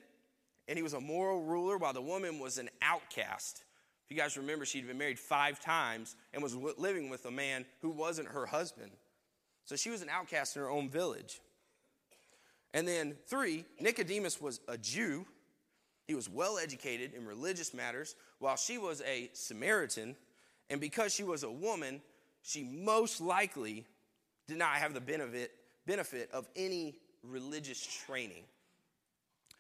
and 0.68 0.78
he 0.78 0.84
was 0.84 0.94
a 0.94 1.02
moral 1.02 1.42
ruler, 1.42 1.78
while 1.78 1.94
the 1.94 2.02
woman 2.02 2.38
was 2.38 2.60
an 2.60 2.70
outcast. 2.84 3.64
If 4.06 4.16
you 4.16 4.22
guys 4.22 4.38
remember, 4.38 4.66
she'd 4.66 4.86
been 4.86 5.00
married 5.00 5.18
five 5.18 5.60
times 5.60 6.16
and 6.32 6.44
was 6.44 6.56
living 6.56 7.10
with 7.10 7.26
a 7.26 7.32
man 7.32 7.66
who 7.82 7.90
wasn't 7.90 8.28
her 8.28 8.46
husband. 8.46 8.92
So 9.66 9.76
she 9.76 9.90
was 9.90 10.04
an 10.04 10.10
outcast 10.10 10.56
in 10.56 10.62
her 10.62 10.70
own 10.70 10.88
village. 10.88 11.42
And 12.76 12.88
then, 12.88 13.16
three, 13.28 13.66
Nicodemus 13.80 14.40
was 14.40 14.60
a 14.68 14.78
Jew 14.78 15.26
he 16.10 16.16
was 16.16 16.28
well 16.28 16.58
educated 16.58 17.14
in 17.14 17.24
religious 17.24 17.72
matters, 17.72 18.16
while 18.40 18.56
she 18.56 18.80
was 18.80 19.04
a 19.04 19.30
Samaritan. 19.34 20.16
And 20.72 20.82
because 20.82 21.14
she 21.14 21.24
was 21.24 21.44
a 21.44 21.52
woman, 21.52 22.02
she 22.42 22.64
most 22.64 23.22
likely 23.22 23.86
did 24.48 24.58
not 24.58 24.78
have 24.78 24.96
the 24.96 25.02
benefit, 25.02 25.52
benefit 25.86 26.32
of 26.34 26.48
any 26.56 26.96
religious 27.22 27.80
training. 28.08 28.42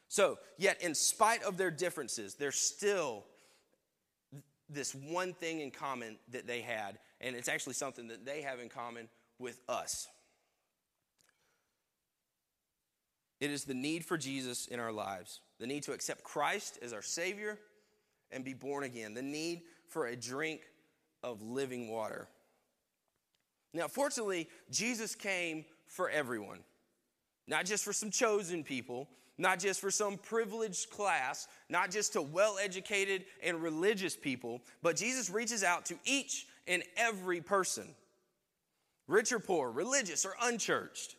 So, 0.08 0.40
yet, 0.58 0.82
in 0.82 0.96
spite 0.96 1.44
of 1.44 1.56
their 1.56 1.70
differences, 1.70 2.34
there's 2.34 2.58
still 2.58 3.26
this 4.68 4.96
one 4.96 5.34
thing 5.34 5.62
in 5.62 5.70
common 5.70 6.18
that 6.32 6.48
they 6.48 6.62
had, 6.62 6.98
and 7.22 7.36
it's 7.36 7.48
actually 7.48 7.76
something 7.76 8.08
that 8.08 8.26
they 8.26 8.42
have 8.42 8.60
in 8.60 8.70
common 8.70 9.08
with 9.38 9.62
us. 9.70 10.08
It 13.40 13.52
is 13.52 13.66
the 13.66 13.76
need 13.76 14.04
for 14.04 14.18
Jesus 14.18 14.66
in 14.66 14.80
our 14.80 14.92
lives, 14.92 15.42
the 15.60 15.68
need 15.68 15.84
to 15.84 15.94
accept 15.94 16.24
Christ 16.24 16.80
as 16.82 16.94
our 16.94 17.02
Savior 17.02 17.58
and 18.32 18.46
be 18.46 18.54
born 18.54 18.84
again, 18.84 19.14
the 19.14 19.22
need 19.22 19.64
for 19.88 20.08
a 20.08 20.16
drink 20.16 20.62
of 21.24 21.42
living 21.42 21.90
water. 21.90 22.28
Now, 23.74 23.88
fortunately, 23.88 24.50
Jesus 24.72 25.16
came 25.16 25.66
for 25.88 26.10
everyone, 26.10 26.60
not 27.48 27.66
just 27.66 27.84
for 27.84 27.94
some 27.94 28.12
chosen 28.12 28.64
people, 28.64 29.08
not 29.38 29.60
just 29.60 29.80
for 29.80 29.90
some 29.90 30.18
privileged 30.18 30.90
class, 30.90 31.48
not 31.70 31.92
just 31.92 32.14
to 32.14 32.22
well 32.22 32.58
educated 32.62 33.26
and 33.44 33.62
religious 33.62 34.16
people, 34.16 34.62
but 34.82 34.96
Jesus 34.96 35.30
reaches 35.30 35.64
out 35.64 35.86
to 35.86 35.96
each 36.06 36.48
and 36.68 36.84
every 36.98 37.42
person, 37.42 37.88
rich 39.08 39.32
or 39.32 39.40
poor, 39.40 39.72
religious 39.72 40.26
or 40.26 40.36
unchurched. 40.42 41.16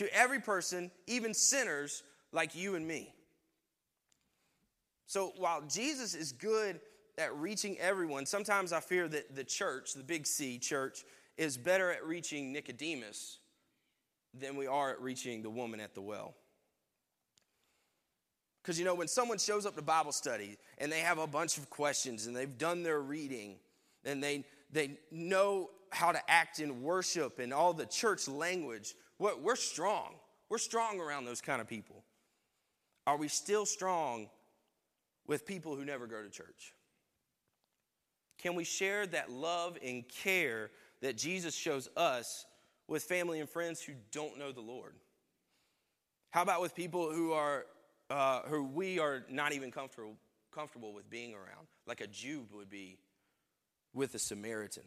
to 0.00 0.16
every 0.16 0.40
person, 0.40 0.90
even 1.06 1.34
sinners 1.34 2.02
like 2.32 2.54
you 2.54 2.74
and 2.74 2.88
me. 2.88 3.12
So 5.10 5.32
while 5.38 5.62
Jesus 5.62 6.14
is 6.14 6.30
good 6.30 6.78
at 7.18 7.34
reaching 7.34 7.76
everyone, 7.80 8.26
sometimes 8.26 8.72
I 8.72 8.78
fear 8.78 9.08
that 9.08 9.34
the 9.34 9.42
church, 9.42 9.94
the 9.94 10.04
big 10.04 10.24
C 10.24 10.56
church, 10.56 11.02
is 11.36 11.56
better 11.56 11.90
at 11.90 12.06
reaching 12.06 12.52
Nicodemus 12.52 13.38
than 14.38 14.54
we 14.54 14.68
are 14.68 14.90
at 14.90 15.00
reaching 15.00 15.42
the 15.42 15.50
woman 15.50 15.80
at 15.80 15.96
the 15.96 16.00
well. 16.00 16.34
Because, 18.62 18.78
you 18.78 18.84
know, 18.84 18.94
when 18.94 19.08
someone 19.08 19.38
shows 19.38 19.66
up 19.66 19.74
to 19.74 19.82
Bible 19.82 20.12
study 20.12 20.56
and 20.78 20.92
they 20.92 21.00
have 21.00 21.18
a 21.18 21.26
bunch 21.26 21.58
of 21.58 21.68
questions 21.70 22.28
and 22.28 22.36
they've 22.36 22.56
done 22.56 22.84
their 22.84 23.00
reading 23.00 23.56
and 24.04 24.22
they, 24.22 24.44
they 24.70 24.96
know 25.10 25.70
how 25.90 26.12
to 26.12 26.20
act 26.30 26.60
in 26.60 26.84
worship 26.84 27.40
and 27.40 27.52
all 27.52 27.72
the 27.72 27.86
church 27.86 28.28
language, 28.28 28.94
we're, 29.18 29.36
we're 29.36 29.56
strong. 29.56 30.14
We're 30.48 30.58
strong 30.58 31.00
around 31.00 31.24
those 31.24 31.40
kind 31.40 31.60
of 31.60 31.66
people. 31.66 32.04
Are 33.08 33.16
we 33.16 33.26
still 33.26 33.66
strong 33.66 34.28
with 35.30 35.46
people 35.46 35.76
who 35.76 35.84
never 35.84 36.08
go 36.08 36.20
to 36.20 36.28
church? 36.28 36.74
Can 38.38 38.56
we 38.56 38.64
share 38.64 39.06
that 39.06 39.30
love 39.30 39.78
and 39.80 40.02
care 40.08 40.72
that 41.02 41.16
Jesus 41.16 41.54
shows 41.54 41.88
us 41.96 42.44
with 42.88 43.04
family 43.04 43.38
and 43.38 43.48
friends 43.48 43.80
who 43.80 43.92
don't 44.10 44.40
know 44.40 44.50
the 44.50 44.60
Lord? 44.60 44.94
How 46.30 46.42
about 46.42 46.60
with 46.60 46.74
people 46.74 47.12
who 47.12 47.32
are 47.32 47.64
uh, 48.10 48.40
who 48.48 48.64
we 48.64 48.98
are 48.98 49.24
not 49.30 49.52
even 49.52 49.70
comfortable 49.70 50.16
comfortable 50.52 50.92
with 50.92 51.08
being 51.08 51.32
around, 51.32 51.68
like 51.86 52.00
a 52.00 52.08
Jew 52.08 52.46
would 52.52 52.68
be 52.68 52.98
with 53.94 54.12
a 54.16 54.18
Samaritan? 54.18 54.82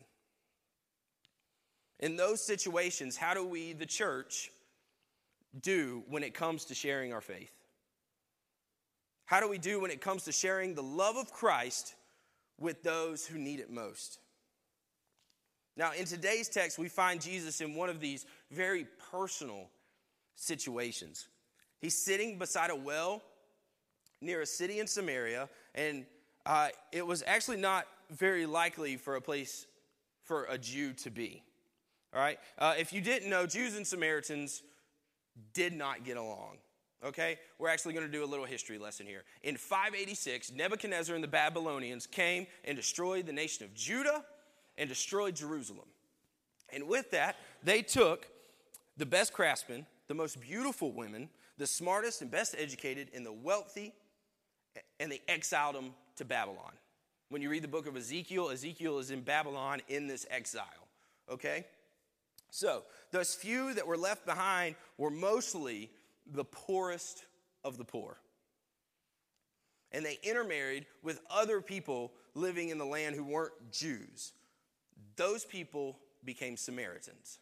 In 2.01 2.17
those 2.17 2.45
situations, 2.45 3.15
how 3.15 3.33
do 3.33 3.45
we, 3.45 3.71
the 3.71 3.85
church, 3.85 4.51
do 5.61 6.03
when 6.09 6.21
it 6.21 6.33
comes 6.33 6.65
to 6.65 6.75
sharing 6.75 7.13
our 7.13 7.21
faith? 7.21 7.62
How 9.25 9.39
do 9.39 9.49
we 9.49 9.57
do 9.57 9.79
when 9.79 9.91
it 9.91 10.01
comes 10.01 10.23
to 10.25 10.31
sharing 10.31 10.75
the 10.75 10.83
love 10.83 11.15
of 11.15 11.31
Christ 11.31 11.95
with 12.59 12.83
those 12.83 13.25
who 13.25 13.37
need 13.37 13.59
it 13.59 13.71
most? 13.71 14.19
Now, 15.75 15.91
in 15.93 16.05
today's 16.05 16.49
text, 16.49 16.77
we 16.77 16.87
find 16.87 17.21
Jesus 17.21 17.61
in 17.61 17.73
one 17.75 17.89
of 17.89 17.99
these 17.99 18.25
very 18.51 18.85
personal 19.11 19.69
situations. 20.35 21.27
He's 21.79 21.97
sitting 21.97 22.37
beside 22.37 22.69
a 22.69 22.75
well 22.75 23.21
near 24.21 24.41
a 24.41 24.45
city 24.45 24.79
in 24.79 24.87
Samaria, 24.87 25.49
and 25.75 26.05
uh, 26.45 26.69
it 26.91 27.05
was 27.05 27.23
actually 27.25 27.57
not 27.57 27.87
very 28.11 28.45
likely 28.45 28.97
for 28.97 29.15
a 29.15 29.21
place 29.21 29.65
for 30.23 30.45
a 30.45 30.57
Jew 30.57 30.93
to 30.93 31.09
be. 31.09 31.43
All 32.13 32.21
right? 32.21 32.39
Uh, 32.57 32.75
if 32.77 32.93
you 32.93 33.01
didn't 33.01 33.29
know, 33.29 33.45
Jews 33.45 33.75
and 33.75 33.85
Samaritans 33.85 34.61
did 35.53 35.73
not 35.73 36.03
get 36.03 36.17
along. 36.17 36.57
Okay? 37.03 37.37
We're 37.59 37.69
actually 37.69 37.93
going 37.93 38.05
to 38.05 38.11
do 38.11 38.23
a 38.23 38.25
little 38.25 38.45
history 38.45 38.77
lesson 38.77 39.05
here. 39.05 39.23
In 39.43 39.57
586, 39.57 40.51
Nebuchadnezzar 40.53 41.15
and 41.15 41.23
the 41.23 41.27
Babylonians 41.27 42.07
came 42.07 42.47
and 42.63 42.77
destroyed 42.77 43.25
the 43.25 43.33
nation 43.33 43.65
of 43.65 43.73
Judah 43.73 44.23
and 44.77 44.87
destroyed 44.89 45.35
Jerusalem. 45.35 45.87
And 46.71 46.87
with 46.87 47.11
that, 47.11 47.35
they 47.63 47.81
took 47.81 48.27
the 48.97 49.05
best 49.05 49.33
craftsmen, 49.33 49.85
the 50.07 50.13
most 50.13 50.39
beautiful 50.41 50.91
women, 50.91 51.29
the 51.57 51.67
smartest 51.67 52.21
and 52.21 52.31
best 52.31 52.55
educated, 52.57 53.09
and 53.13 53.25
the 53.25 53.31
wealthy, 53.31 53.93
and 54.99 55.11
they 55.11 55.21
exiled 55.27 55.75
them 55.75 55.93
to 56.15 56.25
Babylon. 56.25 56.73
When 57.29 57.41
you 57.41 57.49
read 57.49 57.63
the 57.63 57.67
book 57.67 57.87
of 57.87 57.95
Ezekiel, 57.95 58.49
Ezekiel 58.49 58.99
is 58.99 59.11
in 59.11 59.21
Babylon 59.21 59.81
in 59.87 60.07
this 60.07 60.25
exile. 60.29 60.63
Okay? 61.29 61.65
So, 62.49 62.83
those 63.11 63.33
few 63.33 63.73
that 63.73 63.87
were 63.87 63.97
left 63.97 64.25
behind 64.25 64.75
were 64.97 65.09
mostly 65.09 65.89
the 66.25 66.45
poorest 66.45 67.25
of 67.63 67.77
the 67.77 67.85
poor. 67.85 68.17
And 69.91 70.03
they 70.03 70.19
intermarried 70.23 70.85
with 71.03 71.21
other 71.29 71.61
people 71.61 72.13
living 72.33 72.69
in 72.69 72.77
the 72.77 72.85
land 72.85 73.15
who 73.15 73.23
weren't 73.23 73.53
Jews 73.71 74.33
those 75.15 75.45
people 75.45 75.99
became 76.23 76.57
Samaritans. 76.57 77.39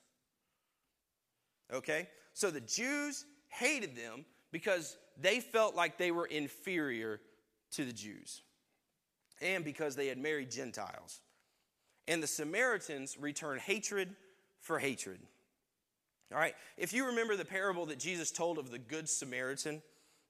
Okay? 1.72 2.10
So 2.34 2.52
the 2.52 2.62
Jews 2.62 3.26
hated 3.48 3.96
them 3.96 4.26
because 4.52 4.98
they 5.20 5.40
felt 5.40 5.76
like 5.76 5.98
they 5.98 6.12
were 6.12 6.26
inferior 6.26 7.22
to 7.72 7.86
the 7.86 7.94
Jews 7.94 8.42
and 9.42 9.64
because 9.64 9.96
they 9.96 10.08
had 10.08 10.18
married 10.18 10.52
Gentiles. 10.52 11.22
And 12.08 12.22
the 12.22 12.28
Samaritans 12.28 13.18
returned 13.20 13.62
hatred 13.62 14.16
for 14.60 14.80
hatred. 14.80 15.20
All 16.32 16.40
right? 16.40 16.56
If 16.78 16.94
you 16.94 17.08
remember 17.08 17.36
the 17.36 17.46
parable 17.46 17.86
that 17.88 18.00
Jesus 18.00 18.32
told 18.32 18.58
of 18.58 18.72
the 18.72 18.80
Good 18.80 19.10
Samaritan, 19.10 19.82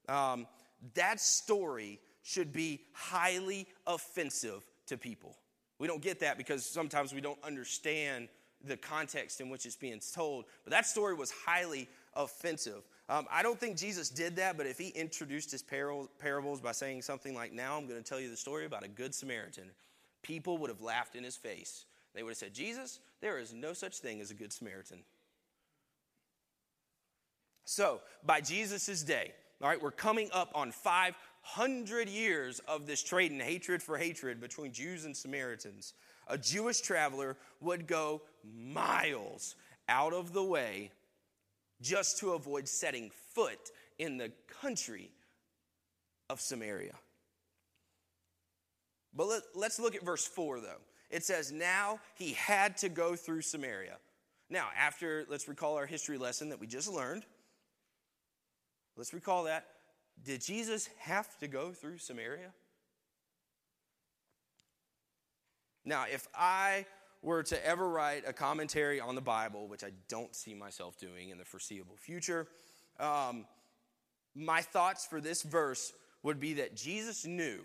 um, 0.08 0.46
that 0.94 1.20
story 1.20 2.00
should 2.22 2.52
be 2.52 2.80
highly 2.92 3.66
offensive 3.86 4.64
to 4.86 4.96
people. 4.96 5.36
We 5.78 5.86
don't 5.86 6.02
get 6.02 6.20
that 6.20 6.38
because 6.38 6.64
sometimes 6.64 7.12
we 7.12 7.20
don't 7.20 7.42
understand 7.44 8.28
the 8.64 8.76
context 8.76 9.40
in 9.40 9.48
which 9.48 9.66
it's 9.66 9.76
being 9.76 10.00
told. 10.14 10.44
But 10.64 10.70
that 10.72 10.86
story 10.86 11.14
was 11.14 11.32
highly 11.44 11.88
offensive. 12.14 12.82
Um, 13.08 13.26
I 13.30 13.42
don't 13.42 13.58
think 13.58 13.76
Jesus 13.76 14.08
did 14.08 14.36
that, 14.36 14.56
but 14.56 14.66
if 14.66 14.78
he 14.78 14.88
introduced 14.88 15.50
his 15.50 15.62
parables 15.62 16.60
by 16.60 16.72
saying 16.72 17.02
something 17.02 17.34
like, 17.34 17.52
Now 17.52 17.76
I'm 17.76 17.86
going 17.86 18.02
to 18.02 18.08
tell 18.08 18.20
you 18.20 18.30
the 18.30 18.36
story 18.36 18.64
about 18.64 18.84
a 18.84 18.88
good 18.88 19.14
Samaritan, 19.14 19.70
people 20.22 20.58
would 20.58 20.70
have 20.70 20.80
laughed 20.80 21.16
in 21.16 21.24
his 21.24 21.36
face. 21.36 21.84
They 22.14 22.22
would 22.22 22.30
have 22.30 22.38
said, 22.38 22.54
Jesus, 22.54 23.00
there 23.20 23.38
is 23.38 23.52
no 23.52 23.72
such 23.72 23.98
thing 23.98 24.20
as 24.20 24.30
a 24.30 24.34
good 24.34 24.52
Samaritan. 24.52 24.98
So, 27.64 28.00
by 28.24 28.40
Jesus' 28.40 29.02
day, 29.02 29.32
all 29.60 29.68
right, 29.68 29.80
we're 29.80 29.90
coming 29.90 30.28
up 30.32 30.50
on 30.54 30.72
five 30.72 31.14
hundred 31.42 32.08
years 32.08 32.60
of 32.68 32.86
this 32.86 33.02
trade 33.02 33.32
and 33.32 33.42
hatred 33.42 33.82
for 33.82 33.98
hatred 33.98 34.40
between 34.40 34.72
Jews 34.72 35.04
and 35.04 35.16
Samaritans, 35.16 35.94
a 36.28 36.38
Jewish 36.38 36.80
traveler 36.80 37.36
would 37.60 37.86
go 37.86 38.22
miles 38.44 39.56
out 39.88 40.12
of 40.12 40.32
the 40.32 40.42
way 40.42 40.92
just 41.80 42.18
to 42.18 42.32
avoid 42.32 42.68
setting 42.68 43.10
foot 43.34 43.70
in 43.98 44.16
the 44.16 44.32
country 44.60 45.10
of 46.30 46.40
Samaria. 46.40 46.94
But 49.14 49.42
let, 49.54 49.70
us 49.70 49.78
look 49.78 49.94
at 49.94 50.02
verse 50.02 50.24
4, 50.24 50.60
though. 50.60 50.80
It 51.10 51.24
says, 51.24 51.52
Now 51.52 51.98
he 52.14 52.32
had 52.32 52.78
to 52.78 52.88
go 52.88 53.14
through 53.16 53.42
Samaria. 53.42 53.98
Now, 54.48 54.68
after, 54.78 55.26
let's 55.28 55.48
recall 55.48 55.76
our 55.76 55.86
history 55.86 56.18
lesson 56.18 56.48
that 56.50 56.60
we 56.60 56.66
just 56.66 56.90
learned. 56.90 57.24
Let's 58.96 59.14
recall 59.14 59.44
that. 59.44 59.66
Did 60.22 60.42
Jesus 60.42 60.88
have 60.98 61.38
to 61.38 61.48
go 61.48 61.72
through 61.72 61.98
Samaria? 61.98 62.52
Now, 65.84 66.04
if 66.12 66.28
I 66.34 66.86
were 67.22 67.42
to 67.44 67.66
ever 67.66 67.88
write 67.88 68.24
a 68.26 68.32
commentary 68.32 69.00
on 69.00 69.14
the 69.14 69.20
Bible, 69.20 69.66
which 69.68 69.82
I 69.82 69.90
don't 70.08 70.34
see 70.34 70.54
myself 70.54 70.98
doing 70.98 71.30
in 71.30 71.38
the 71.38 71.44
foreseeable 71.44 71.96
future, 71.96 72.46
um, 73.00 73.46
my 74.34 74.60
thoughts 74.60 75.06
for 75.06 75.20
this 75.20 75.42
verse 75.42 75.92
would 76.22 76.38
be 76.38 76.54
that 76.54 76.76
Jesus 76.76 77.26
knew 77.26 77.60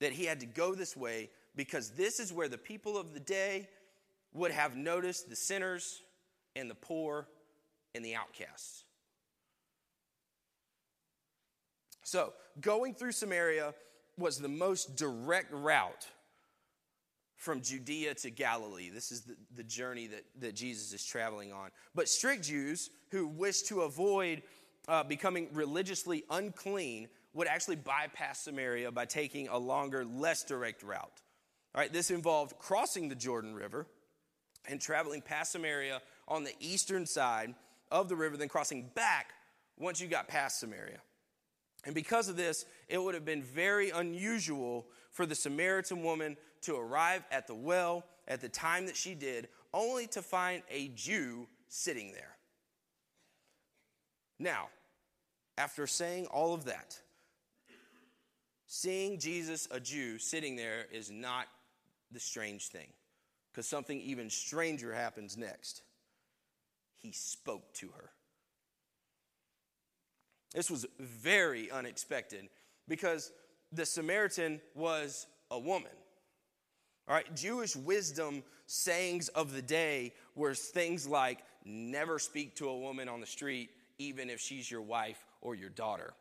that 0.00 0.12
he 0.12 0.24
had 0.24 0.40
to 0.40 0.46
go 0.46 0.74
this 0.74 0.96
way 0.96 1.30
because 1.56 1.90
this 1.90 2.20
is 2.20 2.32
where 2.32 2.48
the 2.48 2.58
people 2.58 2.96
of 2.96 3.14
the 3.14 3.20
day 3.20 3.68
would 4.32 4.52
have 4.52 4.76
noticed 4.76 5.28
the 5.28 5.36
sinners 5.36 6.02
and 6.54 6.70
the 6.70 6.74
poor 6.74 7.26
and 7.94 8.04
the 8.04 8.14
outcasts. 8.14 8.84
So, 12.08 12.32
going 12.62 12.94
through 12.94 13.12
Samaria 13.12 13.74
was 14.16 14.38
the 14.38 14.48
most 14.48 14.96
direct 14.96 15.52
route 15.52 16.06
from 17.36 17.60
Judea 17.60 18.14
to 18.14 18.30
Galilee. 18.30 18.88
This 18.88 19.12
is 19.12 19.20
the, 19.24 19.36
the 19.54 19.62
journey 19.62 20.06
that, 20.06 20.24
that 20.40 20.54
Jesus 20.54 20.94
is 20.94 21.04
traveling 21.04 21.52
on. 21.52 21.68
But 21.94 22.08
strict 22.08 22.44
Jews 22.44 22.88
who 23.10 23.28
wished 23.28 23.68
to 23.68 23.82
avoid 23.82 24.42
uh, 24.88 25.04
becoming 25.04 25.48
religiously 25.52 26.24
unclean 26.30 27.08
would 27.34 27.46
actually 27.46 27.76
bypass 27.76 28.40
Samaria 28.40 28.90
by 28.90 29.04
taking 29.04 29.48
a 29.48 29.58
longer, 29.58 30.02
less 30.06 30.44
direct 30.44 30.82
route. 30.82 31.20
All 31.74 31.80
right, 31.82 31.92
this 31.92 32.10
involved 32.10 32.58
crossing 32.58 33.10
the 33.10 33.16
Jordan 33.16 33.54
River 33.54 33.86
and 34.66 34.80
traveling 34.80 35.20
past 35.20 35.52
Samaria 35.52 36.00
on 36.26 36.42
the 36.42 36.54
eastern 36.58 37.04
side 37.04 37.54
of 37.90 38.08
the 38.08 38.16
river, 38.16 38.38
then 38.38 38.48
crossing 38.48 38.88
back 38.94 39.34
once 39.76 40.00
you 40.00 40.08
got 40.08 40.26
past 40.26 40.58
Samaria. 40.58 41.00
And 41.88 41.94
because 41.94 42.28
of 42.28 42.36
this, 42.36 42.66
it 42.86 43.02
would 43.02 43.14
have 43.14 43.24
been 43.24 43.42
very 43.42 43.88
unusual 43.88 44.86
for 45.10 45.24
the 45.24 45.34
Samaritan 45.34 46.02
woman 46.02 46.36
to 46.60 46.76
arrive 46.76 47.24
at 47.30 47.46
the 47.46 47.54
well 47.54 48.04
at 48.28 48.42
the 48.42 48.48
time 48.50 48.84
that 48.86 48.94
she 48.94 49.14
did, 49.14 49.48
only 49.72 50.06
to 50.08 50.20
find 50.20 50.62
a 50.70 50.88
Jew 50.88 51.48
sitting 51.68 52.12
there. 52.12 52.36
Now, 54.38 54.68
after 55.56 55.86
saying 55.86 56.26
all 56.26 56.52
of 56.52 56.66
that, 56.66 57.00
seeing 58.66 59.18
Jesus, 59.18 59.66
a 59.70 59.80
Jew, 59.80 60.18
sitting 60.18 60.56
there 60.56 60.84
is 60.92 61.10
not 61.10 61.46
the 62.12 62.20
strange 62.20 62.68
thing, 62.68 62.88
because 63.50 63.66
something 63.66 63.98
even 64.02 64.28
stranger 64.28 64.92
happens 64.92 65.38
next. 65.38 65.80
He 66.96 67.12
spoke 67.12 67.72
to 67.76 67.88
her. 67.96 68.10
This 70.54 70.70
was 70.70 70.86
very 70.98 71.70
unexpected 71.70 72.48
because 72.86 73.32
the 73.72 73.84
Samaritan 73.84 74.60
was 74.74 75.26
a 75.50 75.58
woman. 75.58 75.92
All 77.06 77.14
right, 77.14 77.34
Jewish 77.34 77.76
wisdom 77.76 78.42
sayings 78.66 79.28
of 79.28 79.52
the 79.52 79.62
day 79.62 80.12
were 80.34 80.54
things 80.54 81.06
like 81.06 81.38
never 81.64 82.18
speak 82.18 82.56
to 82.56 82.68
a 82.68 82.78
woman 82.78 83.08
on 83.08 83.20
the 83.20 83.26
street, 83.26 83.70
even 83.98 84.30
if 84.30 84.40
she's 84.40 84.70
your 84.70 84.82
wife 84.82 85.24
or 85.40 85.54
your 85.54 85.70
daughter. 85.70 86.12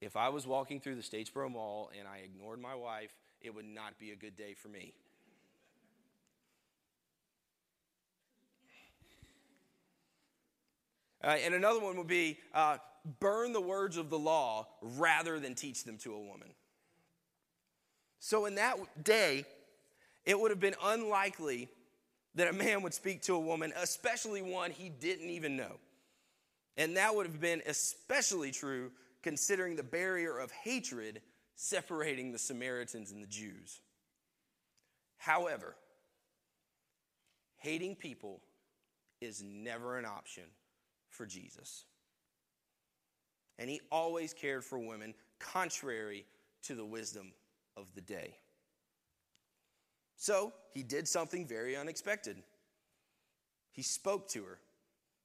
If 0.00 0.16
I 0.16 0.30
was 0.30 0.46
walking 0.46 0.80
through 0.80 0.96
the 0.96 1.02
Statesboro 1.02 1.50
Mall 1.50 1.90
and 1.98 2.08
I 2.08 2.18
ignored 2.18 2.60
my 2.60 2.74
wife, 2.74 3.14
it 3.42 3.54
would 3.54 3.66
not 3.66 3.98
be 3.98 4.12
a 4.12 4.16
good 4.16 4.36
day 4.36 4.54
for 4.54 4.68
me. 4.68 4.94
Uh, 11.22 11.36
and 11.44 11.54
another 11.54 11.80
one 11.80 11.98
would 11.98 12.06
be 12.06 12.38
uh, 12.54 12.78
burn 13.20 13.52
the 13.52 13.60
words 13.60 13.96
of 13.96 14.10
the 14.10 14.18
law 14.18 14.66
rather 14.82 15.38
than 15.40 15.54
teach 15.54 15.84
them 15.84 15.98
to 15.98 16.14
a 16.14 16.20
woman. 16.20 16.48
So, 18.18 18.46
in 18.46 18.56
that 18.56 18.76
day, 19.02 19.44
it 20.24 20.38
would 20.38 20.50
have 20.50 20.60
been 20.60 20.76
unlikely 20.82 21.68
that 22.34 22.48
a 22.48 22.52
man 22.52 22.82
would 22.82 22.94
speak 22.94 23.22
to 23.22 23.34
a 23.34 23.40
woman, 23.40 23.72
especially 23.76 24.42
one 24.42 24.70
he 24.70 24.88
didn't 24.88 25.30
even 25.30 25.56
know. 25.56 25.76
And 26.76 26.96
that 26.96 27.14
would 27.14 27.26
have 27.26 27.40
been 27.40 27.62
especially 27.66 28.52
true 28.52 28.92
considering 29.22 29.76
the 29.76 29.82
barrier 29.82 30.38
of 30.38 30.50
hatred 30.50 31.20
separating 31.56 32.32
the 32.32 32.38
Samaritans 32.38 33.10
and 33.10 33.22
the 33.22 33.26
Jews. 33.26 33.80
However, 35.18 35.76
hating 37.58 37.96
people 37.96 38.40
is 39.20 39.42
never 39.42 39.98
an 39.98 40.06
option 40.06 40.44
for 41.10 41.26
Jesus. 41.26 41.84
And 43.60 43.70
he 43.70 43.80
always 43.92 44.34
cared 44.34 44.64
for 44.64 44.78
women, 44.78 45.14
contrary 45.38 46.24
to 46.62 46.74
the 46.74 46.84
wisdom 46.84 47.32
of 47.76 47.86
the 47.94 48.00
day. 48.00 48.34
So 50.16 50.52
he 50.72 50.82
did 50.82 51.06
something 51.06 51.46
very 51.46 51.76
unexpected. 51.76 52.42
He 53.70 53.82
spoke 53.82 54.28
to 54.30 54.42
her. 54.44 54.58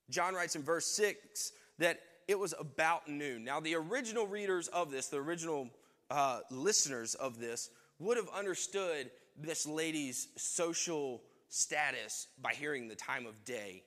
John 0.09 0.35
writes 0.35 0.55
in 0.55 0.63
verse 0.63 0.85
6 0.87 1.53
that 1.79 1.99
it 2.27 2.37
was 2.37 2.53
about 2.59 3.07
noon. 3.07 3.43
Now, 3.43 3.59
the 3.59 3.75
original 3.75 4.27
readers 4.27 4.67
of 4.67 4.91
this, 4.91 5.07
the 5.07 5.17
original 5.17 5.69
uh, 6.11 6.41
listeners 6.51 7.15
of 7.15 7.39
this, 7.39 7.69
would 7.99 8.17
have 8.17 8.29
understood 8.29 9.09
this 9.37 9.65
lady's 9.65 10.27
social 10.35 11.21
status 11.49 12.27
by 12.41 12.53
hearing 12.53 12.87
the 12.87 12.95
time 12.95 13.25
of 13.25 13.43
day 13.45 13.83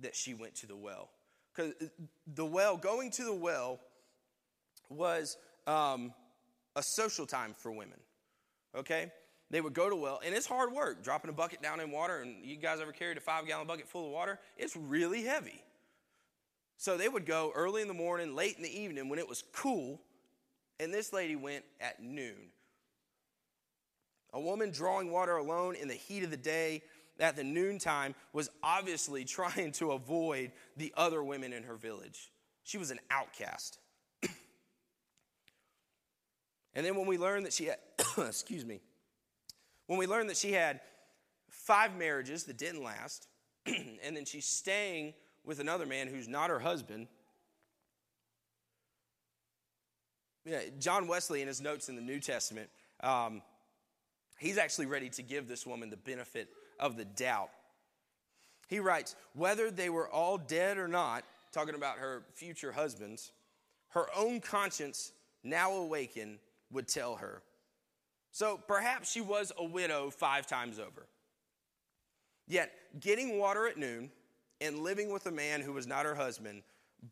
that 0.00 0.16
she 0.16 0.34
went 0.34 0.54
to 0.56 0.66
the 0.66 0.76
well. 0.76 1.10
Because 1.54 1.74
the 2.34 2.44
well, 2.44 2.76
going 2.76 3.10
to 3.12 3.24
the 3.24 3.34
well, 3.34 3.80
was 4.88 5.36
um, 5.66 6.12
a 6.76 6.82
social 6.82 7.26
time 7.26 7.54
for 7.56 7.70
women. 7.70 7.98
Okay? 8.76 9.12
They 9.50 9.60
would 9.60 9.74
go 9.74 9.88
to 9.88 9.96
well, 9.96 10.20
and 10.24 10.34
it's 10.34 10.46
hard 10.46 10.72
work 10.72 11.04
dropping 11.04 11.30
a 11.30 11.32
bucket 11.32 11.62
down 11.62 11.80
in 11.80 11.90
water. 11.90 12.18
And 12.18 12.44
you 12.44 12.56
guys 12.56 12.80
ever 12.80 12.92
carried 12.92 13.18
a 13.18 13.20
five 13.20 13.46
gallon 13.46 13.66
bucket 13.66 13.88
full 13.88 14.06
of 14.06 14.12
water? 14.12 14.40
It's 14.56 14.76
really 14.76 15.22
heavy. 15.22 15.62
So 16.76 16.96
they 16.96 17.08
would 17.08 17.26
go 17.26 17.52
early 17.54 17.82
in 17.82 17.88
the 17.88 17.94
morning, 17.94 18.34
late 18.34 18.56
in 18.56 18.62
the 18.62 18.80
evening 18.80 19.08
when 19.08 19.18
it 19.18 19.28
was 19.28 19.44
cool, 19.52 20.00
and 20.80 20.92
this 20.92 21.12
lady 21.12 21.36
went 21.36 21.64
at 21.80 22.02
noon. 22.02 22.50
A 24.32 24.40
woman 24.40 24.72
drawing 24.72 25.12
water 25.12 25.36
alone 25.36 25.76
in 25.76 25.86
the 25.86 25.94
heat 25.94 26.24
of 26.24 26.30
the 26.30 26.36
day 26.36 26.82
at 27.20 27.36
the 27.36 27.44
noontime 27.44 28.14
was 28.32 28.50
obviously 28.62 29.24
trying 29.24 29.72
to 29.72 29.92
avoid 29.92 30.52
the 30.76 30.92
other 30.96 31.22
women 31.22 31.52
in 31.52 31.64
her 31.64 31.76
village. 31.76 32.30
She 32.64 32.78
was 32.78 32.90
an 32.90 33.00
outcast. 33.10 33.78
and 36.74 36.86
then 36.86 36.96
when 36.96 37.06
we 37.06 37.18
learned 37.18 37.46
that 37.46 37.52
she 37.52 37.66
had, 37.66 37.78
excuse 38.18 38.64
me, 38.64 38.80
when 39.86 39.98
we 39.98 40.06
learned 40.06 40.30
that 40.30 40.36
she 40.36 40.52
had 40.52 40.80
five 41.50 41.96
marriages 41.96 42.44
that 42.44 42.56
didn't 42.56 42.82
last, 42.82 43.28
and 43.66 44.16
then 44.16 44.24
she's 44.24 44.46
staying 44.46 45.14
with 45.44 45.60
another 45.60 45.86
man 45.86 46.08
who's 46.08 46.26
not 46.26 46.50
her 46.50 46.58
husband. 46.58 47.06
Yeah, 50.46 50.60
John 50.78 51.06
Wesley, 51.06 51.42
in 51.42 51.48
his 51.48 51.60
notes 51.60 51.88
in 51.88 51.96
the 51.96 52.02
New 52.02 52.20
Testament, 52.20 52.68
um, 53.00 53.42
he's 54.38 54.58
actually 54.58 54.86
ready 54.86 55.08
to 55.10 55.22
give 55.22 55.48
this 55.48 55.66
woman 55.66 55.90
the 55.90 55.96
benefit 55.96 56.48
of 56.78 56.96
the 56.96 57.04
doubt. 57.04 57.50
He 58.68 58.80
writes, 58.80 59.14
whether 59.34 59.70
they 59.70 59.90
were 59.90 60.08
all 60.08 60.38
dead 60.38 60.78
or 60.78 60.88
not, 60.88 61.24
talking 61.52 61.74
about 61.74 61.98
her 61.98 62.24
future 62.32 62.72
husbands, 62.72 63.32
her 63.90 64.06
own 64.16 64.40
conscience, 64.40 65.12
now 65.42 65.72
awakened, 65.72 66.38
would 66.70 66.88
tell 66.88 67.16
her. 67.16 67.42
So 68.32 68.58
perhaps 68.66 69.12
she 69.12 69.20
was 69.20 69.52
a 69.56 69.64
widow 69.64 70.10
five 70.10 70.46
times 70.46 70.78
over. 70.78 71.06
Yet, 72.48 72.72
getting 72.98 73.38
water 73.38 73.66
at 73.68 73.78
noon 73.78 74.10
and 74.60 74.80
living 74.80 75.12
with 75.12 75.26
a 75.26 75.30
man 75.30 75.60
who 75.60 75.72
was 75.72 75.86
not 75.86 76.04
her 76.04 76.14
husband 76.14 76.62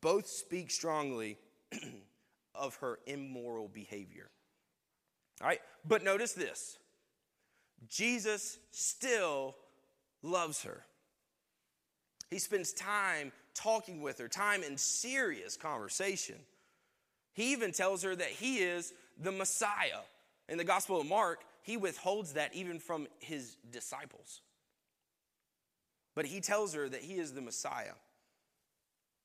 both 0.01 0.27
speak 0.27 0.71
strongly 0.71 1.39
of 2.55 2.75
her 2.77 2.99
immoral 3.07 3.69
behavior. 3.69 4.31
All 5.41 5.47
right, 5.47 5.61
but 5.87 6.03
notice 6.03 6.33
this 6.33 6.79
Jesus 7.89 8.59
still 8.71 9.55
loves 10.23 10.63
her. 10.63 10.85
He 12.31 12.39
spends 12.39 12.73
time 12.73 13.33
talking 13.55 14.01
with 14.01 14.19
her, 14.19 14.29
time 14.29 14.63
in 14.63 14.79
serious 14.79 15.57
conversation. 15.57 16.37
He 17.35 17.53
even 17.53 17.73
tells 17.73 18.03
her 18.03 18.15
that 18.15 18.29
he 18.29 18.59
is 18.59 18.93
the 19.21 19.33
Messiah. 19.33 20.01
In 20.49 20.59
the 20.59 20.65
Gospel 20.65 21.01
of 21.01 21.07
Mark, 21.07 21.41
he 21.63 21.77
withholds 21.77 22.35
that 22.35 22.55
even 22.55 22.79
from 22.79 23.07
his 23.21 23.57
disciples. 23.71 24.41
But 26.15 26.27
he 26.27 26.41
tells 26.41 26.75
her 26.75 26.89
that 26.89 27.01
he 27.01 27.15
is 27.15 27.33
the 27.33 27.41
Messiah. 27.41 27.95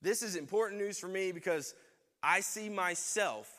This 0.02 0.22
is 0.22 0.36
important 0.36 0.80
news 0.80 1.00
for 1.00 1.08
me 1.08 1.32
because 1.32 1.74
I 2.22 2.42
see 2.42 2.70
myself 2.70 3.52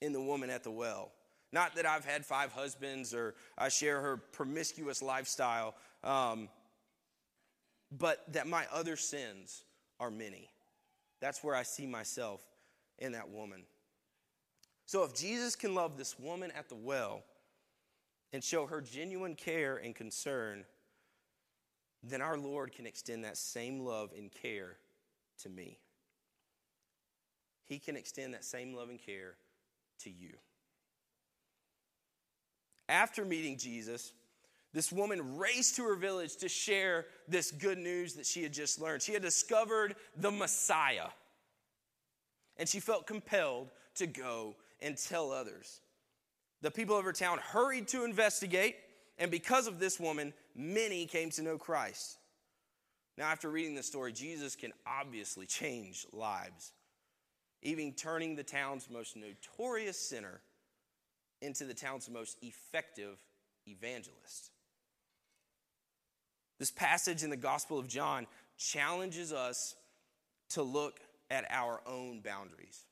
in 0.00 0.12
the 0.12 0.20
woman 0.20 0.50
at 0.50 0.62
the 0.62 0.70
well. 0.70 1.10
Not 1.54 1.76
that 1.76 1.86
I've 1.86 2.04
had 2.04 2.26
five 2.26 2.50
husbands 2.50 3.14
or 3.14 3.36
I 3.56 3.68
share 3.68 4.00
her 4.00 4.16
promiscuous 4.16 5.00
lifestyle, 5.00 5.76
um, 6.02 6.48
but 7.96 8.24
that 8.32 8.48
my 8.48 8.66
other 8.72 8.96
sins 8.96 9.62
are 10.00 10.10
many. 10.10 10.50
That's 11.20 11.44
where 11.44 11.54
I 11.54 11.62
see 11.62 11.86
myself 11.86 12.44
in 12.98 13.12
that 13.12 13.30
woman. 13.30 13.62
So 14.84 15.04
if 15.04 15.14
Jesus 15.14 15.54
can 15.54 15.76
love 15.76 15.96
this 15.96 16.18
woman 16.18 16.50
at 16.58 16.68
the 16.68 16.74
well 16.74 17.22
and 18.32 18.42
show 18.42 18.66
her 18.66 18.80
genuine 18.80 19.36
care 19.36 19.76
and 19.76 19.94
concern, 19.94 20.64
then 22.02 22.20
our 22.20 22.36
Lord 22.36 22.72
can 22.72 22.84
extend 22.84 23.22
that 23.22 23.36
same 23.36 23.78
love 23.78 24.10
and 24.18 24.28
care 24.32 24.76
to 25.44 25.48
me. 25.48 25.78
He 27.64 27.78
can 27.78 27.96
extend 27.96 28.34
that 28.34 28.44
same 28.44 28.74
love 28.74 28.88
and 28.88 28.98
care 28.98 29.36
to 30.00 30.10
you. 30.10 30.32
After 32.88 33.24
meeting 33.24 33.56
Jesus, 33.56 34.12
this 34.72 34.90
woman 34.92 35.38
raced 35.38 35.76
to 35.76 35.84
her 35.84 35.94
village 35.94 36.36
to 36.38 36.48
share 36.48 37.06
this 37.28 37.50
good 37.50 37.78
news 37.78 38.14
that 38.14 38.26
she 38.26 38.42
had 38.42 38.52
just 38.52 38.80
learned. 38.80 39.02
She 39.02 39.12
had 39.12 39.22
discovered 39.22 39.94
the 40.16 40.30
Messiah, 40.30 41.08
and 42.56 42.68
she 42.68 42.80
felt 42.80 43.06
compelled 43.06 43.70
to 43.96 44.06
go 44.06 44.56
and 44.82 44.98
tell 44.98 45.30
others. 45.30 45.80
The 46.60 46.70
people 46.70 46.98
of 46.98 47.04
her 47.04 47.12
town 47.12 47.38
hurried 47.38 47.88
to 47.88 48.04
investigate, 48.04 48.76
and 49.16 49.30
because 49.30 49.66
of 49.66 49.78
this 49.78 50.00
woman, 50.00 50.32
many 50.56 51.06
came 51.06 51.30
to 51.30 51.42
know 51.42 51.56
Christ. 51.56 52.18
Now, 53.16 53.26
after 53.26 53.48
reading 53.48 53.76
this 53.76 53.86
story, 53.86 54.12
Jesus 54.12 54.56
can 54.56 54.72
obviously 54.86 55.46
change 55.46 56.04
lives, 56.12 56.72
even 57.62 57.92
turning 57.92 58.34
the 58.34 58.42
town's 58.42 58.90
most 58.90 59.16
notorious 59.16 59.98
sinner 59.98 60.40
into 61.44 61.64
the 61.64 61.74
town's 61.74 62.08
most 62.10 62.38
effective 62.42 63.18
evangelist. 63.66 64.50
This 66.58 66.70
passage 66.70 67.22
in 67.22 67.30
the 67.30 67.36
Gospel 67.36 67.78
of 67.78 67.88
John 67.88 68.26
challenges 68.56 69.32
us 69.32 69.74
to 70.50 70.62
look 70.62 71.00
at 71.30 71.44
our 71.50 71.80
own 71.86 72.20
boundaries. 72.20 72.84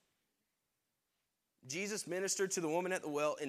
Jesus 1.69 2.07
ministered 2.07 2.51
to 2.53 2.61
the 2.61 2.69
woman 2.69 2.93
at 2.93 3.03
the 3.03 3.09
well 3.09 3.35
in 3.35 3.41